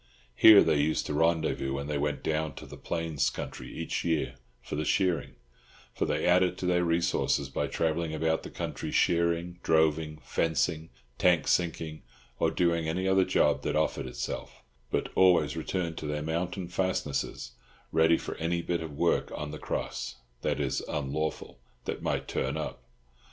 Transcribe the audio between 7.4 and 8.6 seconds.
by travelling about the